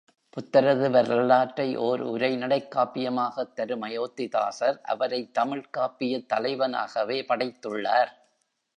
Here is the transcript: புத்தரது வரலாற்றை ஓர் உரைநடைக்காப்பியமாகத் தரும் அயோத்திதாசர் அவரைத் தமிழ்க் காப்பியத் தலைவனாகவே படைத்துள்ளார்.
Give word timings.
புத்தரது 0.29 0.89
வரலாற்றை 0.89 1.75
ஓர் 1.75 2.05
உரைநடைக்காப்பியமாகத் 2.05 3.53
தரும் 3.53 3.83
அயோத்திதாசர் 3.83 4.81
அவரைத் 4.81 5.33
தமிழ்க் 5.33 5.69
காப்பியத் 5.77 6.25
தலைவனாகவே 6.25 7.21
படைத்துள்ளார். 7.21 8.11